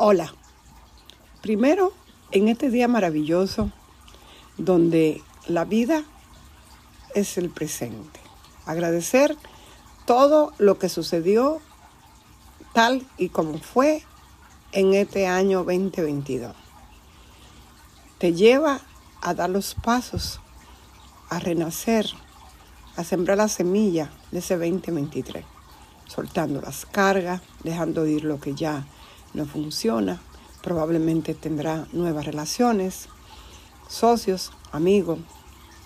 [0.00, 0.32] Hola.
[1.42, 1.92] Primero,
[2.30, 3.72] en este día maravilloso,
[4.56, 6.04] donde la vida
[7.16, 8.20] es el presente.
[8.64, 9.36] Agradecer
[10.06, 11.60] todo lo que sucedió
[12.74, 14.04] tal y como fue
[14.70, 16.54] en este año 2022.
[18.18, 18.80] Te lleva
[19.20, 20.40] a dar los pasos,
[21.28, 22.06] a renacer,
[22.94, 25.44] a sembrar la semilla de ese 2023,
[26.06, 28.86] soltando las cargas, dejando ir lo que ya
[29.34, 30.20] no funciona,
[30.62, 33.08] probablemente tendrá nuevas relaciones,
[33.88, 35.18] socios, amigos,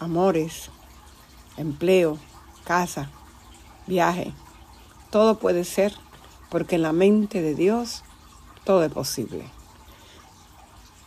[0.00, 0.70] amores,
[1.56, 2.18] empleo,
[2.64, 3.10] casa,
[3.86, 4.32] viaje.
[5.10, 5.94] Todo puede ser
[6.50, 8.02] porque en la mente de Dios
[8.64, 9.44] todo es posible.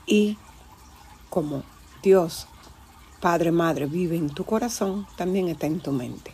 [0.06, 0.38] Y
[1.30, 1.64] como
[2.02, 2.48] Dios,
[3.20, 6.32] Padre, Madre, vive en tu corazón, también está en tu mente.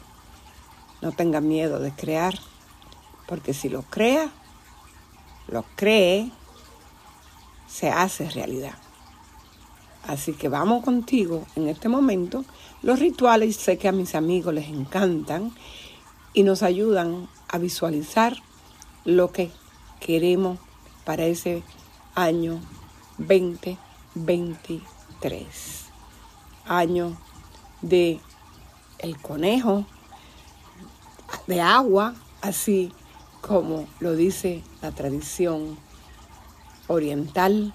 [1.02, 2.36] No tenga miedo de crear,
[3.26, 4.32] porque si lo crea,
[5.48, 6.32] lo cree,
[7.68, 8.76] se hace realidad.
[10.08, 12.44] Así que vamos contigo en este momento.
[12.82, 15.54] Los rituales sé que a mis amigos les encantan
[16.34, 18.36] y nos ayudan a visualizar
[19.06, 19.50] lo que
[20.00, 20.60] queremos
[21.06, 21.64] para ese
[22.16, 22.60] año
[23.18, 25.86] 2023.
[26.66, 27.18] Año
[27.82, 28.20] de
[29.00, 29.86] el conejo,
[31.48, 32.92] de agua, así
[33.46, 35.78] como lo dice la tradición
[36.88, 37.74] oriental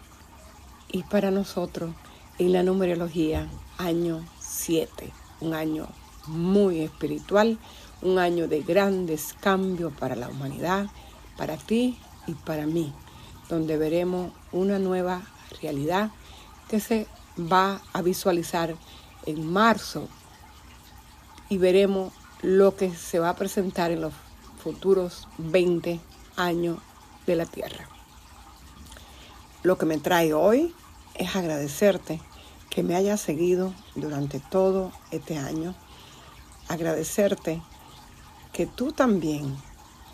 [0.90, 1.94] y para nosotros
[2.38, 5.86] en la numerología año 7, un año
[6.26, 7.58] muy espiritual,
[8.00, 10.86] un año de grandes cambios para la humanidad,
[11.36, 12.94] para ti y para mí,
[13.50, 15.20] donde veremos una nueva
[15.60, 16.12] realidad
[16.70, 17.06] que se
[17.38, 18.74] va a visualizar
[19.26, 20.08] en marzo.
[21.50, 24.12] Y veremos lo que se va a presentar en los
[24.58, 26.00] futuros 20
[26.36, 26.78] años
[27.26, 27.88] de la Tierra.
[29.62, 30.74] Lo que me trae hoy
[31.14, 32.20] es agradecerte
[32.70, 35.74] que me hayas seguido durante todo este año.
[36.68, 37.62] Agradecerte
[38.52, 39.56] que tú también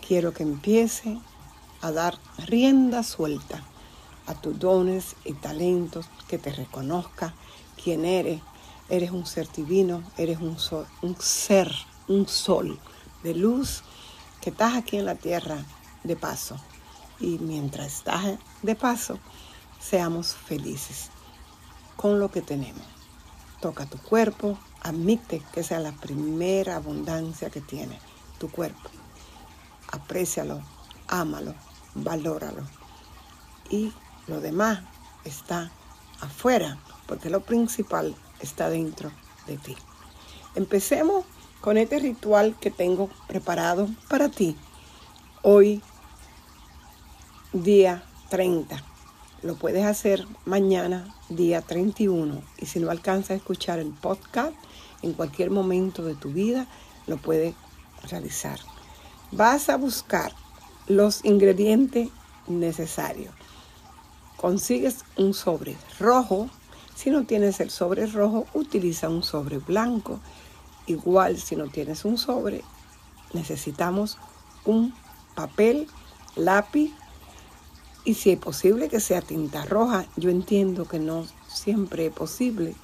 [0.06, 1.19] quiero que empiece
[1.81, 3.62] a dar rienda suelta
[4.27, 7.34] a tus dones y talentos, que te reconozca
[7.83, 8.41] quién eres.
[8.88, 10.56] Eres un ser divino, eres un,
[11.03, 11.71] un ser,
[12.09, 12.78] un sol
[13.22, 13.83] de luz
[14.44, 15.56] que estás aquí en la tierra
[16.03, 16.56] de paso.
[17.19, 19.19] Y mientras estás de paso,
[19.81, 21.09] seamos felices
[21.97, 22.84] con lo que tenemos.
[23.62, 27.99] Toca tu cuerpo, admite que sea la primera abundancia que tiene
[28.37, 28.91] tu cuerpo.
[29.91, 30.60] Aprécialo,
[31.09, 31.54] ámalo,
[31.94, 32.65] valóralo.
[33.71, 33.94] Y
[34.27, 34.81] lo demás
[35.25, 35.72] está
[36.21, 39.10] afuera, porque lo principal está dentro
[39.47, 39.75] de ti.
[40.54, 41.25] Empecemos
[41.64, 44.54] con este ritual que tengo preparado para ti
[45.41, 45.80] hoy,
[47.54, 48.84] día 30.
[49.42, 52.42] Lo puedes hacer mañana, día 31.
[52.58, 54.53] Y si no alcanzas a escuchar el podcast,
[55.00, 56.66] en cualquier momento de tu vida,
[57.06, 57.54] lo puedes
[58.10, 58.58] realizar.
[59.32, 60.34] Vas a buscar
[60.86, 62.10] los ingredientes
[62.47, 63.32] necesarios.
[64.36, 66.50] Consigues un sobre rojo.
[66.94, 70.20] Si no tienes el sobre rojo, utiliza un sobre blanco
[70.87, 72.62] Igual si no tienes un sobre,
[73.33, 74.19] necesitamos
[74.65, 74.95] un
[75.34, 75.89] papel,
[76.37, 76.93] lápiz
[78.05, 80.06] y si es posible que sea tinta roja.
[80.17, 82.75] Yo entiendo que no siempre es posible,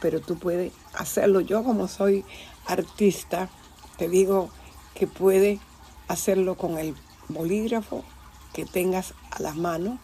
[0.00, 1.40] pero tú puedes hacerlo.
[1.40, 2.24] Yo como soy
[2.66, 3.50] artista,
[3.98, 4.50] te digo
[4.94, 5.60] que puedes
[6.08, 6.94] hacerlo con el
[7.28, 8.04] bolígrafo
[8.52, 9.98] que tengas a las manos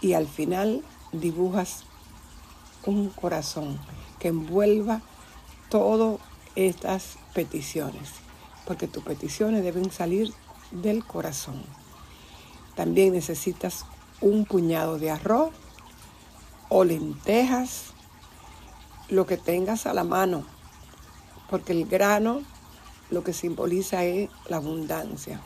[0.00, 0.82] y al final
[1.12, 1.84] dibujas
[2.86, 3.78] un corazón
[4.18, 5.02] que envuelva
[5.68, 6.20] todo
[6.66, 8.10] estas peticiones,
[8.66, 10.32] porque tus peticiones deben salir
[10.72, 11.62] del corazón.
[12.74, 13.86] También necesitas
[14.20, 15.52] un puñado de arroz
[16.68, 17.92] o lentejas,
[19.08, 20.44] lo que tengas a la mano,
[21.48, 22.42] porque el grano
[23.10, 25.40] lo que simboliza es la abundancia.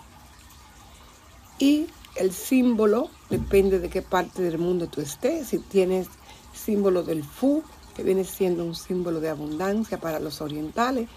[1.59, 5.49] Y el símbolo depende de qué parte del mundo tú estés.
[5.49, 6.09] Si tienes
[6.55, 7.63] símbolo del Fu,
[7.95, 11.09] que viene siendo un símbolo de abundancia para los orientales,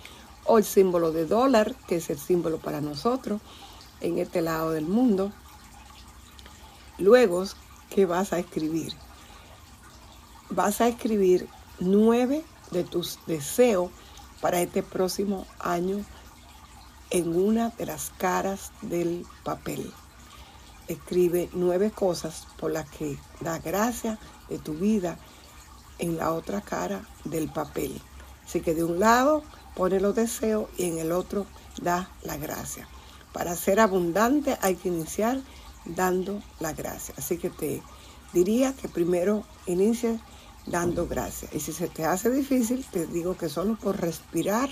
[0.46, 3.42] o el símbolo de dólar, que es el símbolo para nosotros
[4.02, 5.32] en este lado del mundo.
[6.98, 7.44] Luego,
[7.90, 8.94] ¿qué vas a escribir?
[10.50, 11.48] Vas a escribir
[11.80, 13.90] nueve de tus deseos
[14.40, 16.06] para este próximo año
[17.10, 19.92] en una de las caras del papel.
[20.88, 24.20] Escribe nueve cosas por las que da gracia
[24.50, 25.18] de tu vida
[26.00, 28.02] en la otra cara del papel.
[28.46, 29.44] Así que de un lado
[29.76, 31.46] pone los deseos y en el otro
[31.82, 32.88] da la gracia.
[33.34, 35.42] Para ser abundante hay que iniciar
[35.86, 37.14] dando la gracia.
[37.18, 37.82] Así que te
[38.34, 40.20] diría que primero inicie
[40.66, 41.54] dando gracias.
[41.54, 44.70] Y si se te hace difícil, te digo que solo por respirar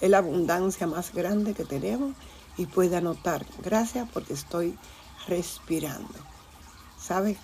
[0.00, 2.14] es la abundancia más grande que tenemos
[2.56, 4.76] y puede anotar, gracias porque estoy
[5.26, 6.14] respirando.
[6.98, 7.38] ¿Sabes?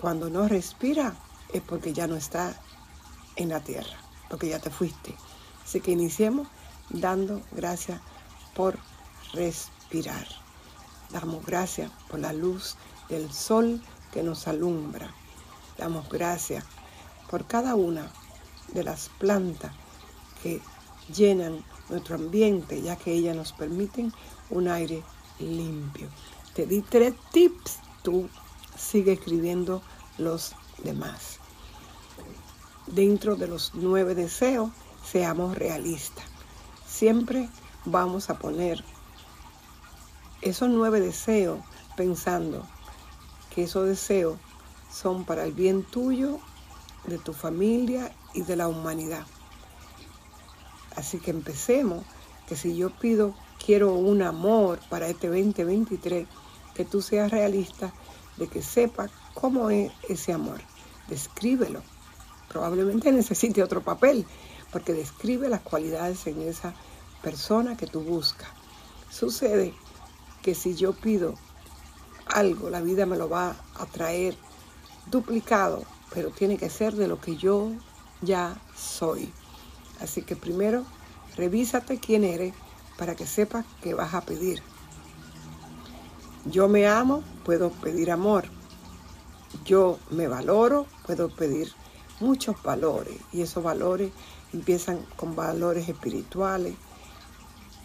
[0.00, 1.14] Cuando no respira
[1.52, 2.60] es porque ya no está
[3.36, 3.96] en la tierra,
[4.28, 5.14] porque ya te fuiste.
[5.64, 6.48] Así que iniciemos
[6.90, 8.00] dando gracias
[8.54, 8.78] por
[9.32, 10.26] respirar.
[11.10, 12.76] Damos gracias por la luz
[13.08, 13.82] del sol
[14.12, 15.12] que nos alumbra.
[15.78, 16.64] Damos gracias
[17.30, 18.10] por cada una
[18.72, 19.72] de las plantas
[20.42, 20.60] que
[21.12, 24.12] llenan nuestro ambiente, ya que ellas nos permiten
[24.50, 25.02] un aire
[25.38, 26.08] limpio.
[26.54, 28.28] Te di tres tips, tú
[28.76, 29.82] sigue escribiendo
[30.18, 31.39] los demás.
[32.92, 34.70] Dentro de los nueve deseos,
[35.04, 36.24] seamos realistas.
[36.84, 37.48] Siempre
[37.84, 38.82] vamos a poner
[40.42, 41.60] esos nueve deseos
[41.96, 42.66] pensando
[43.54, 44.38] que esos deseos
[44.92, 46.40] son para el bien tuyo
[47.06, 49.24] de tu familia y de la humanidad.
[50.96, 52.04] Así que empecemos,
[52.48, 53.34] que si yo pido,
[53.64, 56.26] quiero un amor para este 2023,
[56.74, 57.92] que tú seas realista,
[58.36, 60.60] de que sepas cómo es ese amor.
[61.08, 61.82] Descríbelo.
[62.50, 64.26] Probablemente necesite otro papel,
[64.70, 66.74] porque describe las cualidades en esa
[67.22, 68.50] persona que tú buscas.
[69.10, 69.72] Sucede
[70.42, 71.34] que si yo pido
[72.26, 74.36] algo, la vida me lo va a traer
[75.10, 77.70] duplicado pero tiene que ser de lo que yo
[78.20, 79.32] ya soy.
[80.00, 80.84] Así que primero,
[81.36, 82.54] revísate quién eres
[82.98, 84.62] para que sepas que vas a pedir.
[86.46, 88.44] Yo me amo, puedo pedir amor.
[89.64, 91.72] Yo me valoro, puedo pedir
[92.20, 93.16] muchos valores.
[93.32, 94.12] Y esos valores
[94.52, 96.74] empiezan con valores espirituales,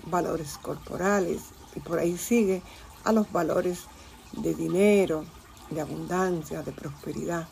[0.05, 1.41] valores corporales,
[1.75, 2.61] y por ahí sigue
[3.03, 3.85] a los valores
[4.33, 5.25] de dinero,
[5.69, 7.47] de abundancia, de prosperidad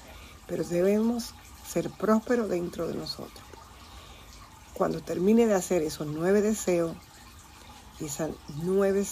[0.47, 1.33] pero debemos
[1.67, 3.43] ser prósperos dentro de nosotros.
[4.73, 6.95] Cuando termine de hacer esos nueve deseos
[7.99, 8.31] y esas
[8.63, 9.05] nueve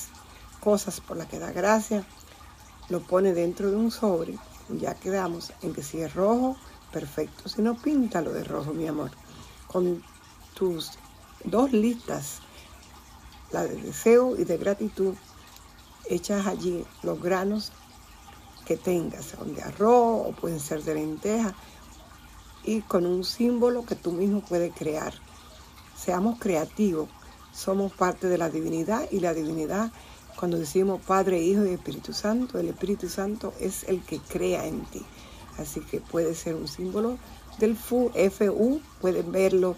[0.59, 2.03] cosas por las que da gracia,
[2.89, 4.37] lo pone dentro de un sobre.
[4.69, 6.57] Ya quedamos en que si es rojo,
[6.91, 7.49] perfecto.
[7.49, 9.11] Si no, píntalo de rojo, mi amor.
[9.67, 10.03] Con
[10.53, 10.91] tus
[11.43, 12.39] dos listas,
[13.51, 15.15] la de deseo y de gratitud,
[16.09, 17.71] echas allí los granos
[18.65, 21.55] que tengas, son de arroz o pueden ser de lenteja,
[22.63, 25.13] y con un símbolo que tú mismo puedes crear.
[25.97, 27.09] Seamos creativos,
[27.53, 29.91] somos parte de la divinidad y la divinidad,
[30.37, 34.85] cuando decimos Padre, Hijo y Espíritu Santo, el Espíritu Santo es el que crea en
[34.85, 35.05] ti.
[35.61, 37.17] Así que puede ser un símbolo
[37.59, 39.75] del FU, FU, pueden verlo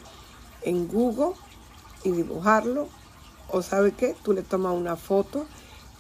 [0.62, 1.34] en Google
[2.04, 2.88] y dibujarlo.
[3.50, 5.46] O sabe qué, tú le tomas una foto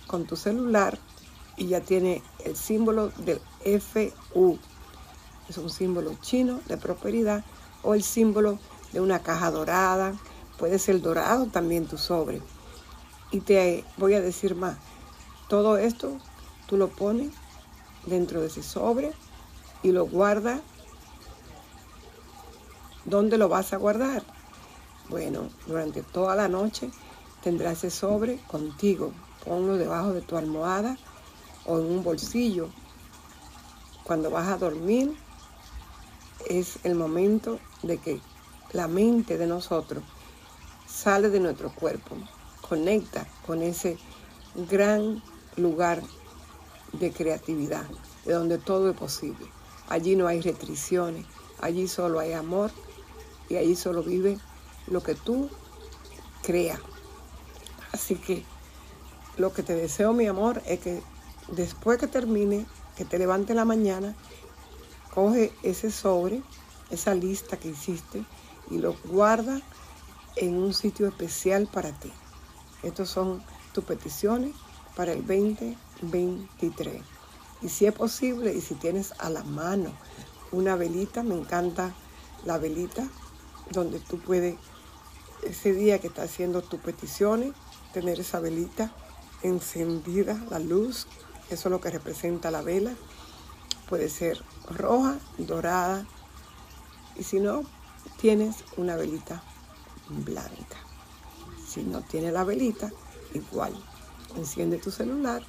[0.07, 0.97] con tu celular
[1.57, 3.41] y ya tiene el símbolo del
[3.79, 4.57] FU.
[5.49, 7.43] Es un símbolo chino de prosperidad
[7.83, 8.59] o el símbolo
[8.93, 10.13] de una caja dorada.
[10.57, 12.41] Puede ser dorado también tu sobre.
[13.31, 14.77] Y te voy a decir más.
[15.49, 16.17] Todo esto
[16.67, 17.31] tú lo pones
[18.05, 19.11] dentro de ese sobre
[19.83, 20.61] y lo guardas.
[23.05, 24.23] ¿Dónde lo vas a guardar?
[25.09, 26.89] Bueno, durante toda la noche
[27.43, 29.11] tendrás ese sobre contigo.
[29.45, 30.97] Ponlo debajo de tu almohada
[31.65, 32.69] o en un bolsillo.
[34.05, 35.15] Cuando vas a dormir
[36.47, 38.21] es el momento de que
[38.71, 40.03] la mente de nosotros
[40.87, 42.15] sale de nuestro cuerpo,
[42.67, 43.97] conecta con ese
[44.69, 45.21] gran
[45.57, 46.01] lugar
[46.93, 47.85] de creatividad,
[48.25, 49.47] de donde todo es posible.
[49.89, 51.25] Allí no hay restricciones,
[51.59, 52.71] allí solo hay amor
[53.49, 54.37] y allí solo vive
[54.87, 55.49] lo que tú
[56.41, 56.79] creas.
[57.91, 58.43] Así que
[59.37, 61.01] lo que te deseo, mi amor, es que
[61.49, 64.15] después que termine, que te levante en la mañana,
[65.13, 66.41] coge ese sobre,
[66.89, 68.23] esa lista que hiciste
[68.69, 69.61] y lo guarda
[70.35, 72.11] en un sitio especial para ti.
[72.81, 74.53] Estas son tus peticiones
[74.95, 77.12] para el 2023.
[77.63, 79.91] Y si es posible y si tienes a la mano
[80.51, 81.93] una velita, me encanta
[82.45, 83.07] la velita,
[83.71, 84.55] donde tú puedes,
[85.43, 87.53] ese día que estás haciendo tus peticiones,
[87.93, 88.93] tener esa velita
[89.41, 91.07] encendida, la luz
[91.49, 92.93] eso es lo que representa la vela.
[93.89, 96.05] Puede ser roja, dorada.
[97.15, 97.63] Y si no,
[98.19, 99.43] tienes una velita
[100.09, 100.77] blanca.
[101.67, 102.91] Si no tienes la velita,
[103.33, 103.73] igual.
[104.35, 105.43] Enciende tu celular.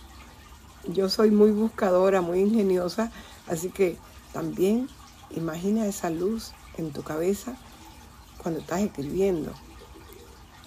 [0.88, 3.10] Yo soy muy buscadora, muy ingeniosa,
[3.46, 3.96] así que
[4.32, 4.88] también
[5.30, 7.56] imagina esa luz en tu cabeza
[8.42, 9.52] cuando estás escribiendo.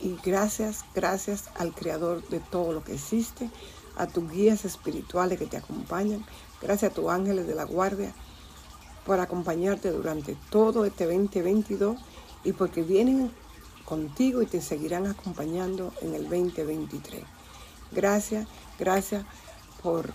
[0.01, 3.49] Y gracias, gracias al creador de todo lo que existe,
[3.95, 6.25] a tus guías espirituales que te acompañan.
[6.61, 8.13] Gracias a tus ángeles de la guardia
[9.05, 11.97] por acompañarte durante todo este 2022
[12.43, 13.31] y porque vienen
[13.85, 17.23] contigo y te seguirán acompañando en el 2023.
[17.91, 18.47] Gracias,
[18.77, 19.25] gracias
[19.87, 20.13] por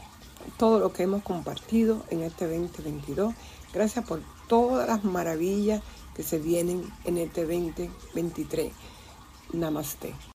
[0.59, 3.33] todo lo que hemos compartido en este 2022.
[3.73, 5.83] Gracias por todas las maravillas
[6.15, 8.71] que se vienen en este 2023.
[9.55, 10.13] Namaste.